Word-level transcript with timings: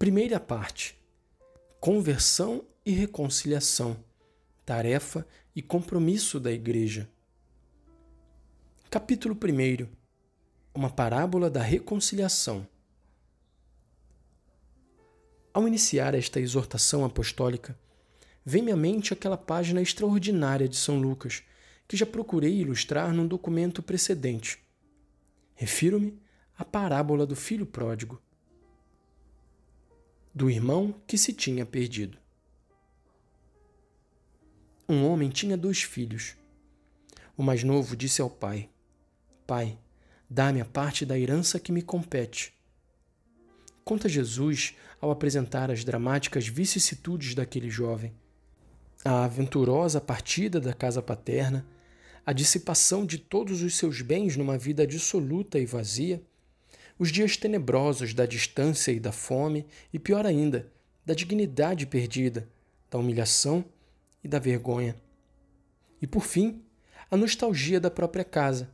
Primeira 0.00 0.40
parte: 0.40 0.98
Conversão 1.78 2.64
e 2.86 2.90
reconciliação, 2.90 4.02
tarefa 4.64 5.26
e 5.54 5.60
compromisso 5.60 6.40
da 6.40 6.50
Igreja. 6.50 7.06
Capítulo 8.88 9.34
1 9.36 9.86
Uma 10.74 10.88
parábola 10.88 11.50
da 11.50 11.60
reconciliação. 11.60 12.66
Ao 15.52 15.68
iniciar 15.68 16.14
esta 16.14 16.40
exortação 16.40 17.04
apostólica, 17.04 17.78
vem-me 18.42 18.72
à 18.72 18.76
mente 18.78 19.12
aquela 19.12 19.36
página 19.36 19.82
extraordinária 19.82 20.66
de 20.66 20.78
São 20.78 20.98
Lucas 20.98 21.42
que 21.86 21.94
já 21.94 22.06
procurei 22.06 22.58
ilustrar 22.58 23.12
num 23.12 23.28
documento 23.28 23.82
precedente. 23.82 24.64
Refiro-me 25.54 26.18
à 26.56 26.64
parábola 26.64 27.26
do 27.26 27.36
filho 27.36 27.66
pródigo 27.66 28.18
do 30.34 30.48
irmão 30.48 30.94
que 31.06 31.18
se 31.18 31.32
tinha 31.32 31.66
perdido. 31.66 32.18
Um 34.88 35.06
homem 35.06 35.28
tinha 35.28 35.56
dois 35.56 35.82
filhos. 35.82 36.36
O 37.36 37.42
mais 37.42 37.62
novo 37.62 37.96
disse 37.96 38.20
ao 38.20 38.30
pai: 38.30 38.68
Pai, 39.46 39.78
dá-me 40.28 40.60
a 40.60 40.64
parte 40.64 41.04
da 41.04 41.18
herança 41.18 41.58
que 41.58 41.72
me 41.72 41.82
compete. 41.82 42.52
Conta 43.84 44.08
Jesus 44.08 44.74
ao 45.00 45.10
apresentar 45.10 45.70
as 45.70 45.84
dramáticas 45.84 46.46
vicissitudes 46.46 47.34
daquele 47.34 47.70
jovem. 47.70 48.12
A 49.04 49.24
aventurosa 49.24 50.00
partida 50.00 50.60
da 50.60 50.72
casa 50.72 51.00
paterna, 51.00 51.66
a 52.24 52.32
dissipação 52.32 53.06
de 53.06 53.18
todos 53.18 53.62
os 53.62 53.76
seus 53.76 54.02
bens 54.02 54.36
numa 54.36 54.58
vida 54.58 54.86
dissoluta 54.86 55.58
e 55.58 55.66
vazia, 55.66 56.22
os 57.00 57.10
dias 57.10 57.34
tenebrosos 57.34 58.12
da 58.12 58.26
distância 58.26 58.92
e 58.92 59.00
da 59.00 59.10
fome, 59.10 59.66
e 59.90 59.98
pior 59.98 60.26
ainda, 60.26 60.70
da 61.02 61.14
dignidade 61.14 61.86
perdida, 61.86 62.46
da 62.90 62.98
humilhação 62.98 63.64
e 64.22 64.28
da 64.28 64.38
vergonha. 64.38 64.94
E 66.02 66.06
por 66.06 66.26
fim, 66.26 66.62
a 67.10 67.16
nostalgia 67.16 67.80
da 67.80 67.90
própria 67.90 68.22
casa, 68.22 68.70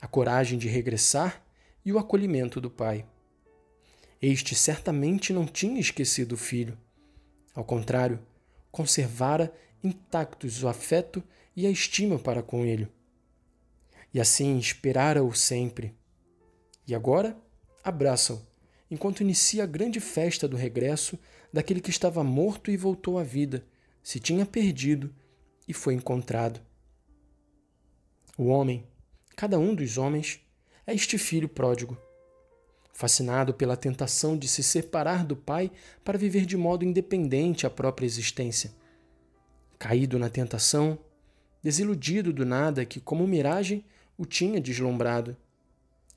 a 0.00 0.08
coragem 0.08 0.58
de 0.58 0.66
regressar 0.66 1.40
e 1.84 1.92
o 1.92 2.00
acolhimento 2.00 2.60
do 2.60 2.68
pai. 2.68 3.06
Este 4.20 4.56
certamente 4.56 5.32
não 5.32 5.46
tinha 5.46 5.78
esquecido 5.78 6.32
o 6.32 6.36
filho. 6.36 6.76
Ao 7.54 7.62
contrário, 7.62 8.18
conservara 8.72 9.54
intactos 9.84 10.64
o 10.64 10.68
afeto 10.68 11.22
e 11.54 11.64
a 11.64 11.70
estima 11.70 12.18
para 12.18 12.42
com 12.42 12.64
ele. 12.64 12.88
E 14.12 14.20
assim 14.20 14.58
esperara-o 14.58 15.32
sempre. 15.32 15.94
E 16.84 16.92
agora? 16.92 17.40
Abraça-o, 17.82 18.40
enquanto 18.90 19.20
inicia 19.20 19.64
a 19.64 19.66
grande 19.66 20.00
festa 20.00 20.48
do 20.48 20.56
regresso 20.56 21.18
daquele 21.52 21.80
que 21.80 21.90
estava 21.90 22.22
morto 22.24 22.70
e 22.70 22.76
voltou 22.76 23.18
à 23.18 23.22
vida, 23.22 23.64
se 24.02 24.18
tinha 24.18 24.46
perdido 24.46 25.14
e 25.66 25.72
foi 25.72 25.94
encontrado. 25.94 26.60
O 28.36 28.46
homem, 28.46 28.86
cada 29.36 29.58
um 29.58 29.74
dos 29.74 29.98
homens, 29.98 30.40
é 30.86 30.94
este 30.94 31.18
filho 31.18 31.48
pródigo. 31.48 31.98
Fascinado 32.92 33.52
pela 33.52 33.76
tentação 33.76 34.36
de 34.36 34.48
se 34.48 34.62
separar 34.62 35.24
do 35.24 35.36
pai 35.36 35.70
para 36.04 36.18
viver 36.18 36.46
de 36.46 36.56
modo 36.56 36.84
independente 36.84 37.66
a 37.66 37.70
própria 37.70 38.06
existência. 38.06 38.72
Caído 39.78 40.18
na 40.18 40.30
tentação, 40.30 40.98
desiludido 41.62 42.32
do 42.32 42.46
nada 42.46 42.84
que, 42.84 43.00
como 43.00 43.26
miragem, 43.26 43.84
o 44.16 44.24
tinha 44.24 44.60
deslumbrado. 44.60 45.36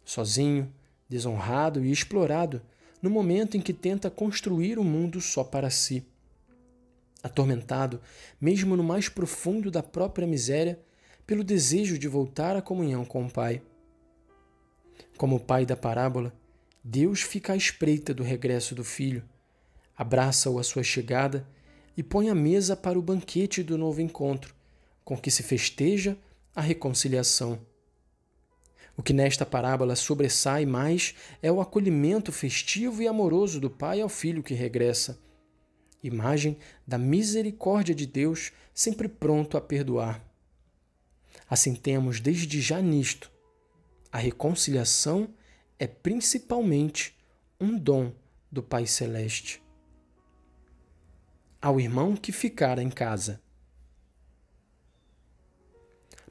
Sozinho, 0.04 0.74
desonrado 1.12 1.84
e 1.84 1.92
explorado 1.92 2.62
no 3.02 3.10
momento 3.10 3.58
em 3.58 3.62
que 3.62 3.74
tenta 3.74 4.10
construir 4.10 4.80
o 4.80 4.82
um 4.82 4.86
mundo 4.86 5.20
só 5.20 5.44
para 5.44 5.70
si. 5.70 6.06
Atormentado, 7.22 8.00
mesmo 8.40 8.78
no 8.78 8.84
mais 8.84 9.10
profundo 9.10 9.70
da 9.70 9.84
própria 9.84 10.26
miséria, 10.26 10.80
pelo 11.28 11.44
desejo 11.44 11.98
de 11.98 12.08
voltar 12.08 12.56
à 12.56 12.62
comunhão 12.62 13.04
com 13.04 13.26
o 13.26 13.30
Pai. 13.30 13.62
Como 15.18 15.36
o 15.36 15.40
pai 15.40 15.66
da 15.66 15.76
parábola, 15.76 16.34
Deus 16.82 17.22
fica 17.22 17.54
à 17.54 17.58
espreita 17.58 18.14
do 18.14 18.24
regresso 18.24 18.74
do 18.74 18.84
filho, 18.84 19.24
abraça-o 19.96 20.58
à 20.58 20.64
sua 20.64 20.82
chegada 20.82 21.46
e 21.96 22.02
põe 22.02 22.30
a 22.30 22.36
mesa 22.36 22.76
para 22.76 22.98
o 22.98 23.02
banquete 23.02 23.62
do 23.62 23.78
novo 23.78 24.02
encontro, 24.02 24.56
com 25.04 25.18
que 25.18 25.30
se 25.30 25.44
festeja 25.44 26.18
a 26.56 26.62
reconciliação. 26.62 27.60
O 28.98 29.04
que 29.04 29.14
nesta 29.14 29.46
parábola 29.46 29.96
sobressai 29.96 30.66
mais 30.66 31.16
é 31.42 31.52
o 31.52 31.62
acolhimento 31.62 32.32
festivo 32.32 33.02
e 33.02 33.08
amoroso 33.08 33.60
do 33.60 33.70
pai 33.70 34.02
ao 34.02 34.10
filho 34.10 34.44
que 34.44 34.54
regressa. 34.54 35.20
Imagem 36.04 36.58
da 36.86 36.98
misericórdia 36.98 37.96
de 37.96 38.06
Deus 38.06 38.52
sempre 38.74 39.08
pronto 39.08 39.56
a 39.56 39.62
perdoar. 39.62 40.24
Assim 41.50 41.76
temos 41.76 42.20
desde 42.20 42.62
já 42.62 42.82
nisto. 42.82 43.32
A 44.12 44.18
reconciliação 44.18 45.34
é 45.78 45.88
principalmente 45.88 47.18
um 47.60 47.78
dom 47.78 48.12
do 48.52 48.62
Pai 48.64 48.86
Celeste. 48.86 49.62
Ao 51.62 51.80
irmão 51.80 52.16
que 52.16 52.32
ficara 52.32 52.82
em 52.82 52.90
casa. 52.90 53.42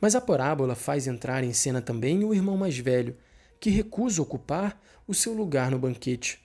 Mas 0.00 0.15
a 0.15 0.21
parábola 0.21 0.75
faz 0.75 1.06
entrar 1.06 1.44
em 1.44 1.53
cena 1.53 1.83
também 1.83 2.25
o 2.25 2.33
irmão 2.33 2.56
mais 2.56 2.78
velho, 2.78 3.16
que 3.59 3.71
recusa 3.71 4.22
ocupar 4.22 4.81
o 5.06 5.12
seu 5.12 5.34
lugar 5.34 5.71
no 5.71 5.78
banquete. 5.78 6.41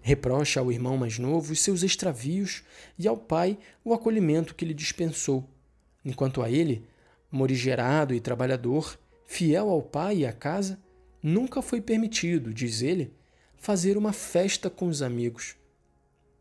Reprocha 0.00 0.60
ao 0.60 0.70
irmão 0.70 0.98
mais 0.98 1.18
novo 1.18 1.52
os 1.52 1.60
seus 1.60 1.82
extravios 1.82 2.62
e 2.98 3.08
ao 3.08 3.16
pai 3.16 3.56
o 3.84 3.94
acolhimento 3.94 4.54
que 4.54 4.64
lhe 4.64 4.74
dispensou, 4.74 5.48
enquanto 6.04 6.42
a 6.42 6.50
ele, 6.50 6.86
morigerado 7.30 8.14
e 8.14 8.20
trabalhador, 8.20 8.98
fiel 9.24 9.70
ao 9.70 9.80
pai 9.80 10.18
e 10.18 10.26
à 10.26 10.32
casa, 10.32 10.78
nunca 11.22 11.62
foi 11.62 11.80
permitido, 11.80 12.52
diz 12.52 12.82
ele, 12.82 13.14
fazer 13.56 13.96
uma 13.96 14.12
festa 14.12 14.68
com 14.68 14.88
os 14.88 15.00
amigos, 15.00 15.56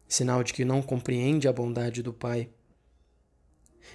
sinal 0.09 0.43
de 0.43 0.53
que 0.53 0.65
não 0.65 0.81
compreende 0.81 1.47
a 1.47 1.53
bondade 1.53 2.03
do 2.03 2.11
pai. 2.11 2.49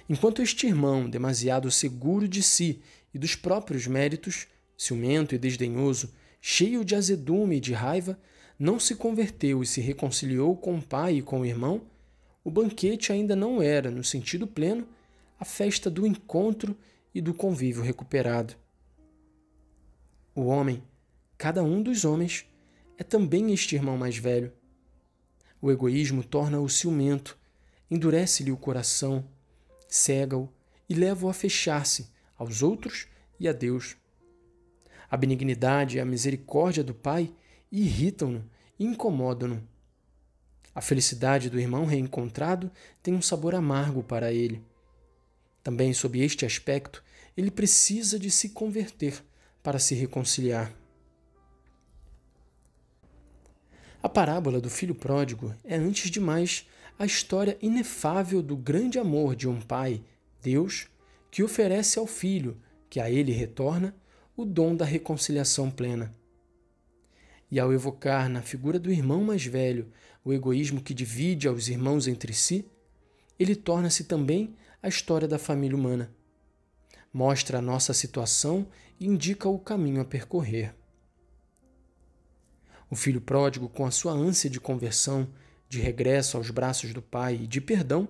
Enquanto 0.09 0.41
este 0.41 0.65
irmão, 0.65 1.07
demasiado 1.07 1.69
seguro 1.69 2.27
de 2.27 2.41
si 2.41 2.81
e 3.13 3.19
dos 3.19 3.35
próprios 3.35 3.85
méritos, 3.85 4.47
ciumento 4.75 5.35
e 5.35 5.37
desdenhoso, 5.37 6.11
cheio 6.41 6.83
de 6.83 6.95
azedume 6.95 7.57
e 7.57 7.59
de 7.59 7.73
raiva, 7.73 8.19
não 8.57 8.79
se 8.79 8.95
converteu 8.95 9.61
e 9.61 9.67
se 9.67 9.79
reconciliou 9.79 10.57
com 10.57 10.77
o 10.77 10.81
pai 10.81 11.17
e 11.17 11.21
com 11.21 11.41
o 11.41 11.45
irmão, 11.45 11.83
o 12.43 12.49
banquete 12.49 13.11
ainda 13.11 13.35
não 13.35 13.61
era, 13.61 13.91
no 13.91 14.03
sentido 14.03 14.47
pleno, 14.47 14.87
a 15.39 15.45
festa 15.45 15.91
do 15.91 16.07
encontro 16.07 16.75
e 17.13 17.21
do 17.21 17.33
convívio 17.33 17.83
recuperado. 17.83 18.55
O 20.33 20.45
homem, 20.45 20.81
cada 21.37 21.61
um 21.63 21.83
dos 21.83 22.03
homens, 22.03 22.45
é 22.97 23.03
também 23.03 23.53
este 23.53 23.75
irmão 23.75 23.95
mais 23.95 24.17
velho. 24.17 24.51
O 25.61 25.69
egoísmo 25.69 26.23
torna-o 26.23 26.67
ciumento, 26.67 27.37
endurece-lhe 27.91 28.51
o 28.51 28.57
coração, 28.57 29.23
cega-o 29.89 30.47
e 30.87 30.93
leva-o 30.93 31.29
a 31.29 31.33
fechar-se 31.33 32.09
aos 32.37 32.63
outros 32.63 33.07
e 33.39 33.47
a 33.47 33.51
Deus. 33.51 33.97
A 35.09 35.17
benignidade 35.17 35.97
e 35.97 35.99
a 35.99 36.05
misericórdia 36.05 36.83
do 36.83 36.93
Pai 36.93 37.33
irritam-no 37.71 38.49
e 38.77 38.85
incomodam-no. 38.85 39.67
A 40.73 40.81
felicidade 40.81 41.49
do 41.49 41.59
irmão 41.59 41.85
reencontrado 41.85 42.71
tem 43.01 43.13
um 43.13 43.21
sabor 43.21 43.55
amargo 43.55 44.03
para 44.03 44.31
ele. 44.31 44.63
Também, 45.63 45.93
sob 45.93 46.19
este 46.21 46.45
aspecto, 46.45 47.03
ele 47.35 47.51
precisa 47.51 48.19
de 48.19 48.29
se 48.29 48.49
converter 48.49 49.23
para 49.61 49.79
se 49.79 49.95
reconciliar. 49.95 50.73
A 54.01 54.07
parábola 54.07 54.61
do 54.61 54.69
filho 54.69 54.95
pródigo 54.95 55.53
é, 55.63 55.75
antes 55.75 56.09
de 56.09 56.21
mais, 56.21 56.65
a 56.99 57.05
história 57.05 57.57
inefável 57.61 58.43
do 58.43 58.57
grande 58.57 58.99
amor 58.99 59.33
de 59.33 59.47
um 59.47 59.61
pai, 59.61 60.03
Deus, 60.41 60.89
que 61.31 61.41
oferece 61.41 61.97
ao 61.97 62.05
filho, 62.05 62.57
que 62.89 62.99
a 62.99 63.09
ele 63.09 63.31
retorna, 63.31 63.95
o 64.35 64.43
dom 64.43 64.75
da 64.75 64.83
reconciliação 64.83 65.71
plena. 65.71 66.13
E 67.49 67.57
ao 67.57 67.71
evocar 67.71 68.27
na 68.27 68.41
figura 68.41 68.77
do 68.77 68.91
irmão 68.91 69.23
mais 69.23 69.45
velho 69.45 69.89
o 70.25 70.33
egoísmo 70.33 70.81
que 70.81 70.93
divide 70.93 71.47
aos 71.47 71.69
irmãos 71.69 72.05
entre 72.05 72.33
si, 72.33 72.65
ele 73.39 73.55
torna-se 73.55 74.03
também 74.03 74.53
a 74.83 74.89
história 74.89 75.27
da 75.27 75.39
família 75.39 75.77
humana. 75.77 76.13
Mostra 77.13 77.59
a 77.59 77.61
nossa 77.61 77.93
situação 77.93 78.67
e 78.99 79.07
indica 79.07 79.47
o 79.47 79.57
caminho 79.57 80.01
a 80.01 80.05
percorrer. 80.05 80.75
O 82.89 82.95
filho 82.95 83.21
pródigo, 83.21 83.69
com 83.69 83.85
a 83.85 83.91
sua 83.91 84.11
ânsia 84.11 84.49
de 84.49 84.59
conversão, 84.59 85.29
de 85.69 85.79
regresso 85.79 86.35
aos 86.35 86.49
braços 86.49 86.91
do 86.93 87.01
Pai 87.01 87.41
e 87.43 87.47
de 87.47 87.61
perdão, 87.61 88.09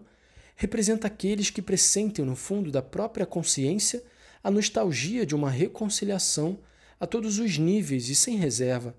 representa 0.56 1.08
aqueles 1.08 1.50
que 1.50 1.62
pressentem 1.62 2.24
no 2.24 2.36
fundo 2.36 2.72
da 2.72 2.82
própria 2.82 3.26
consciência 3.26 4.02
a 4.42 4.50
nostalgia 4.50 5.26
de 5.26 5.36
uma 5.36 5.50
reconciliação 5.50 6.60
a 7.00 7.06
todos 7.06 7.38
os 7.38 7.58
níveis 7.58 8.10
e 8.10 8.16
sem 8.16 8.38
reserva, 8.38 8.96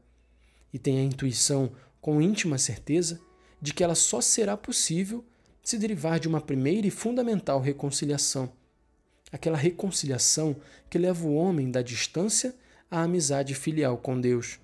e 0.72 0.78
têm 0.78 1.00
a 1.00 1.02
intuição 1.02 1.72
com 2.00 2.20
íntima 2.20 2.58
certeza 2.58 3.20
de 3.60 3.74
que 3.74 3.82
ela 3.82 3.94
só 3.94 4.20
será 4.20 4.56
possível 4.56 5.24
se 5.62 5.78
derivar 5.78 6.18
de 6.18 6.28
uma 6.28 6.40
primeira 6.40 6.86
e 6.86 6.90
fundamental 6.90 7.60
reconciliação. 7.60 8.52
Aquela 9.32 9.56
reconciliação 9.56 10.56
que 10.88 10.98
leva 10.98 11.26
o 11.26 11.34
homem 11.34 11.70
da 11.70 11.82
distância 11.82 12.54
à 12.90 13.02
amizade 13.02 13.54
filial 13.54 13.96
com 13.98 14.20
Deus, 14.20 14.58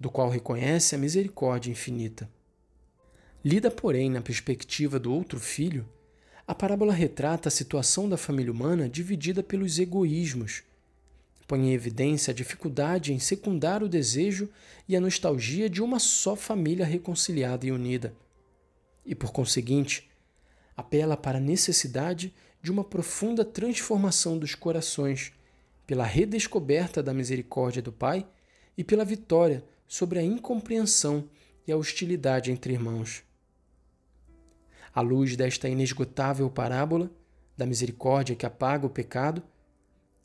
do 0.00 0.10
qual 0.10 0.28
reconhece 0.28 0.94
a 0.94 0.98
misericórdia 0.98 1.70
infinita. 1.70 2.28
Lida, 3.50 3.70
porém, 3.70 4.10
na 4.10 4.20
perspectiva 4.20 4.98
do 4.98 5.10
outro 5.10 5.40
filho, 5.40 5.88
a 6.46 6.54
parábola 6.54 6.92
retrata 6.92 7.48
a 7.48 7.50
situação 7.50 8.06
da 8.06 8.18
família 8.18 8.52
humana 8.52 8.90
dividida 8.90 9.42
pelos 9.42 9.78
egoísmos. 9.78 10.62
Põe 11.46 11.70
em 11.70 11.72
evidência 11.72 12.30
a 12.30 12.34
dificuldade 12.34 13.10
em 13.10 13.18
secundar 13.18 13.82
o 13.82 13.88
desejo 13.88 14.50
e 14.86 14.94
a 14.94 15.00
nostalgia 15.00 15.66
de 15.70 15.82
uma 15.82 15.98
só 15.98 16.36
família 16.36 16.84
reconciliada 16.84 17.64
e 17.64 17.72
unida. 17.72 18.12
E, 19.06 19.14
por 19.14 19.32
conseguinte, 19.32 20.10
apela 20.76 21.16
para 21.16 21.38
a 21.38 21.40
necessidade 21.40 22.34
de 22.62 22.70
uma 22.70 22.84
profunda 22.84 23.46
transformação 23.46 24.36
dos 24.36 24.54
corações, 24.54 25.32
pela 25.86 26.04
redescoberta 26.04 27.02
da 27.02 27.14
misericórdia 27.14 27.80
do 27.80 27.92
Pai 27.92 28.28
e 28.76 28.84
pela 28.84 29.06
vitória 29.06 29.64
sobre 29.86 30.18
a 30.18 30.22
incompreensão 30.22 31.30
e 31.66 31.72
a 31.72 31.78
hostilidade 31.78 32.52
entre 32.52 32.74
irmãos. 32.74 33.26
À 34.94 35.00
luz 35.00 35.36
desta 35.36 35.68
inesgotável 35.68 36.48
parábola 36.50 37.10
da 37.56 37.66
misericórdia 37.66 38.36
que 38.36 38.46
apaga 38.46 38.86
o 38.86 38.90
pecado, 38.90 39.42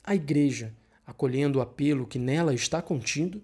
a 0.03 0.13
Igreja, 0.13 0.73
acolhendo 1.05 1.59
o 1.59 1.61
apelo 1.61 2.05
que 2.05 2.19
nela 2.19 2.53
está 2.53 2.81
contido, 2.81 3.41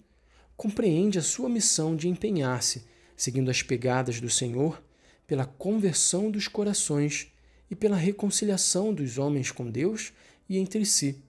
compreende 0.56 1.18
a 1.18 1.21
sua 1.21 1.50
missão 1.50 1.95
de 1.95 2.07
empenhar-se, 2.07 2.83
seguindo 3.16 3.50
as 3.50 3.62
pegadas 3.62 4.19
do 4.19 4.30
Senhor, 4.30 4.81
pela 5.25 5.45
conversão 5.45 6.30
dos 6.30 6.48
corações 6.48 7.31
e 7.69 7.75
pela 7.75 7.95
reconciliação 7.95 8.94
dos 8.94 9.18
homens 9.18 9.51
com 9.51 9.69
Deus 9.69 10.12
e 10.48 10.57
entre 10.57 10.86
si, 10.86 11.24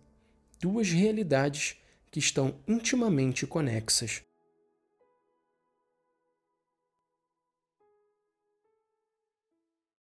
duas 0.60 0.90
realidades 0.90 1.76
que 2.10 2.18
estão 2.18 2.54
intimamente 2.66 3.46
conexas. 3.46 4.22